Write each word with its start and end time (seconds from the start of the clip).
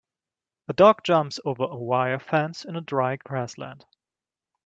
A 0.67 0.73
dog 0.73 1.03
jumps 1.03 1.39
over 1.45 1.61
a 1.63 1.75
wire 1.77 2.17
fence 2.17 2.65
in 2.65 2.75
a 2.75 2.81
dry 2.81 3.17
grassland. 3.17 3.85